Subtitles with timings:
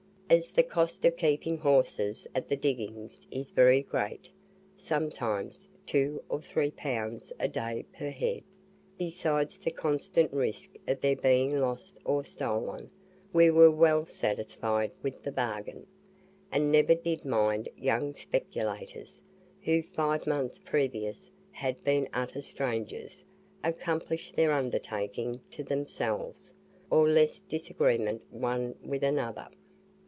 [0.33, 4.29] As the cost of keeping horses at the diggings is very great
[4.77, 8.41] (sometimes two or three pounds a day per head),
[8.97, 12.89] besides the constant risk of their being lost or stolen,
[13.33, 15.85] we were well satisfied with the bargain;
[16.49, 19.21] and never did mind young speculators,
[19.63, 23.25] who five months previous had been utter strangers,
[23.65, 26.53] accomplish their undertaking to themselves,
[26.89, 29.49] or less disagreement one with another.